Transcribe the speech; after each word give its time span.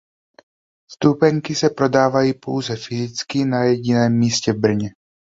Vstupenky 0.89 1.55
se 1.55 1.69
prodávaly 1.69 2.33
pouze 2.33 2.75
fyzicky 2.75 3.45
na 3.45 3.63
jediném 3.63 4.17
místě 4.17 4.53
v 4.53 4.57
Brně. 4.59 4.89